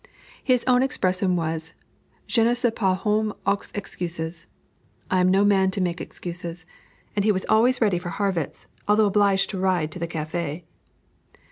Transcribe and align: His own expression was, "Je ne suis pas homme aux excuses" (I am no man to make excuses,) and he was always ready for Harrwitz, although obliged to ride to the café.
His 0.43 0.63
own 0.65 0.81
expression 0.81 1.35
was, 1.35 1.73
"Je 2.25 2.43
ne 2.43 2.55
suis 2.55 2.71
pas 2.71 2.95
homme 2.97 3.35
aux 3.45 3.61
excuses" 3.75 4.47
(I 5.11 5.19
am 5.19 5.29
no 5.29 5.45
man 5.45 5.69
to 5.69 5.79
make 5.79 6.01
excuses,) 6.01 6.65
and 7.15 7.23
he 7.23 7.31
was 7.31 7.45
always 7.47 7.81
ready 7.81 7.99
for 7.99 8.09
Harrwitz, 8.09 8.65
although 8.87 9.05
obliged 9.05 9.51
to 9.51 9.59
ride 9.59 9.91
to 9.91 9.99
the 9.99 10.07
café. 10.07 10.63